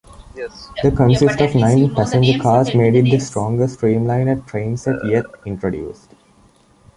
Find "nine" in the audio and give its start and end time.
1.53-1.93